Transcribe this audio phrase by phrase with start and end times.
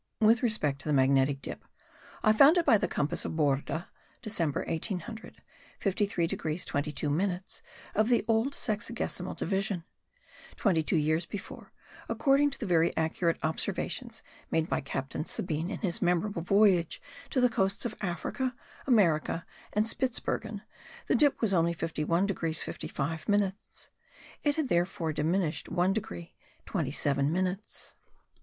[0.19, 1.63] With respect to the magnetic dip
[2.23, 3.85] I found it by the compass of Borda
[4.23, 5.43] (December 1800)
[5.79, 7.61] 53 degrees 22 minutes
[7.93, 9.83] of the old sexagesimal division:
[10.55, 11.71] twenty two years before,
[12.09, 16.99] according to the very accurate observations made by Captain Sabine in his memorable voyage
[17.29, 18.55] to the coasts of Africa,
[18.87, 20.63] America and Spitzbergen,
[21.05, 23.89] the dip was only 51 degrees 55 minutes;
[24.41, 26.33] it had therefore diminished 1 degree
[26.65, 27.93] 27 minutes.